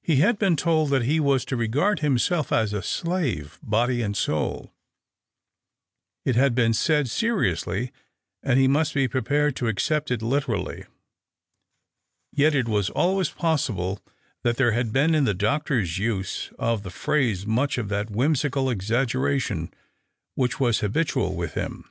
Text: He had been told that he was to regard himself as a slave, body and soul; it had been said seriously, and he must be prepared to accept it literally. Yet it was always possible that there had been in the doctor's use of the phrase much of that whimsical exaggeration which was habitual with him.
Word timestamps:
He 0.00 0.16
had 0.16 0.38
been 0.38 0.56
told 0.56 0.88
that 0.88 1.02
he 1.02 1.20
was 1.20 1.44
to 1.44 1.54
regard 1.54 1.98
himself 1.98 2.50
as 2.50 2.72
a 2.72 2.80
slave, 2.80 3.58
body 3.62 4.00
and 4.00 4.16
soul; 4.16 4.72
it 6.24 6.34
had 6.34 6.54
been 6.54 6.72
said 6.72 7.10
seriously, 7.10 7.92
and 8.42 8.58
he 8.58 8.66
must 8.66 8.94
be 8.94 9.06
prepared 9.06 9.54
to 9.56 9.68
accept 9.68 10.10
it 10.10 10.22
literally. 10.22 10.86
Yet 12.32 12.54
it 12.54 12.68
was 12.68 12.88
always 12.88 13.28
possible 13.28 14.00
that 14.44 14.56
there 14.56 14.72
had 14.72 14.94
been 14.94 15.14
in 15.14 15.24
the 15.24 15.34
doctor's 15.34 15.98
use 15.98 16.50
of 16.58 16.82
the 16.82 16.88
phrase 16.88 17.44
much 17.44 17.76
of 17.76 17.90
that 17.90 18.08
whimsical 18.08 18.70
exaggeration 18.70 19.74
which 20.36 20.58
was 20.58 20.78
habitual 20.80 21.36
with 21.36 21.52
him. 21.52 21.84